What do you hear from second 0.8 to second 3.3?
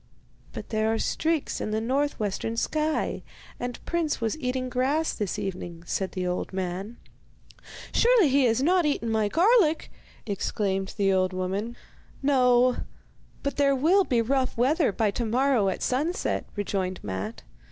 are streaks in the north western sky,